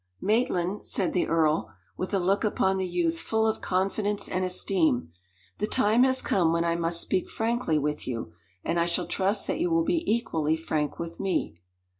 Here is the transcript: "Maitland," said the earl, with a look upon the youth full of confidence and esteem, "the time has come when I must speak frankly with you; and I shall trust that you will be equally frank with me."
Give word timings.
"Maitland," 0.19 0.83
said 0.83 1.13
the 1.13 1.27
earl, 1.27 1.75
with 1.95 2.11
a 2.11 2.17
look 2.17 2.43
upon 2.43 2.77
the 2.77 2.87
youth 2.87 3.21
full 3.21 3.45
of 3.45 3.61
confidence 3.61 4.27
and 4.27 4.43
esteem, 4.43 5.11
"the 5.59 5.67
time 5.67 6.01
has 6.01 6.23
come 6.23 6.51
when 6.51 6.65
I 6.65 6.75
must 6.75 7.01
speak 7.01 7.29
frankly 7.29 7.77
with 7.77 8.07
you; 8.07 8.33
and 8.63 8.79
I 8.79 8.87
shall 8.87 9.05
trust 9.05 9.45
that 9.45 9.59
you 9.59 9.69
will 9.69 9.85
be 9.85 10.01
equally 10.11 10.55
frank 10.55 10.97
with 10.97 11.19
me." 11.19 11.53